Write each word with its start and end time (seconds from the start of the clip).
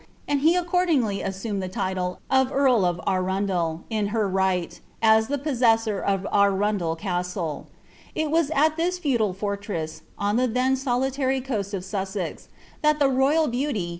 anil 0.27 0.39
he 0.41 0.55
accordingly 0.55 1.19
aisHuiued 1.19 1.61
ihe 1.61 1.69
tille 1.93 2.17
of 2.31 2.49
enrl 2.49 2.83
of 2.85 2.97
AniiiU^I. 3.05 3.83
in 3.91 4.07
her 4.07 4.27
rigiii, 4.27 4.79
as 4.99 5.27
the 5.27 5.37
possessor 5.37 5.99
of 5.99 6.21
Acundel 6.33 6.97
Cusile.' 6.99 7.67
It 8.15 8.31
was 8.31 8.49
at 8.55 8.77
this 8.77 8.97
feudal 8.97 9.35
fodms, 9.35 10.01
on 10.17 10.39
(he 10.39 10.47
iheii 10.47 10.75
solitary 10.75 11.39
coast 11.39 11.75
of 11.75 11.85
Sussex, 11.85 12.49
that 12.81 12.97
the 12.97 13.09
royal 13.09 13.47
baauly. 13.47 13.89